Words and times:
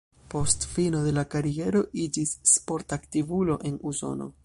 Post 0.33 0.63
fino 0.69 1.01
de 1.09 1.11
la 1.17 1.25
kariero 1.35 1.83
iĝis 2.07 2.35
sporta 2.55 3.01
aktivulo 3.03 3.63
en 3.71 3.83
Usono. 3.93 4.35